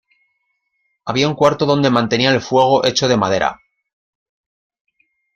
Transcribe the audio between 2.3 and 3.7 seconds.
el fuego, hecho de madera.